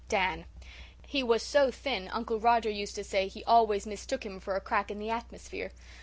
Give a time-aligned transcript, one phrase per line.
[0.09, 0.45] DAN:
[1.05, 4.59] "He was so thin Uncle Roger used to say he always mistook him for a
[4.59, 5.71] crack in the atmosphere.